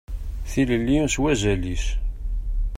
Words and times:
Tilelli 0.51 0.97
s 1.13 1.15
wazal-is. 1.21 1.85